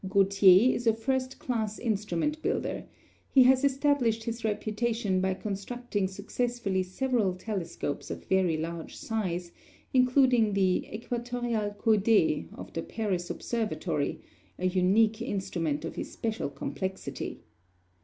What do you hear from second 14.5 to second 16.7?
a unique instrument of especial